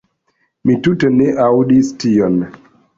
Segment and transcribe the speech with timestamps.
[0.69, 2.45] Mi tute ne aŭdis tion."